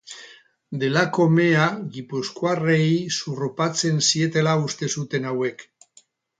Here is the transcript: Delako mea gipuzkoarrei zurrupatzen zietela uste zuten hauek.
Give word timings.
Delako 0.83 1.27
mea 1.33 1.65
gipuzkoarrei 1.97 2.89
zurrupatzen 3.19 4.03
zietela 4.11 4.59
uste 4.67 4.93
zuten 4.99 5.33
hauek. 5.35 5.67